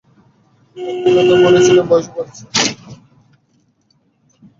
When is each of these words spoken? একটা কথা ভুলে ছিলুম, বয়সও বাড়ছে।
একটা 0.77 1.09
কথা 1.17 1.33
ভুলে 1.41 1.59
ছিলুম, 1.65 1.85
বয়সও 1.89 2.11
বাড়ছে। 2.15 2.43